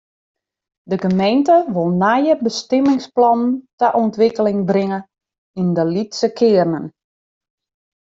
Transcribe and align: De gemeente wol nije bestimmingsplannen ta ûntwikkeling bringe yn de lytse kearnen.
De 0.89 0.97
gemeente 1.03 1.55
wol 1.73 1.89
nije 2.03 2.33
bestimmingsplannen 2.45 3.51
ta 3.79 3.87
ûntwikkeling 4.01 4.59
bringe 4.71 4.99
yn 5.59 5.69
de 5.77 5.83
lytse 5.93 6.27
kearnen. 6.37 6.85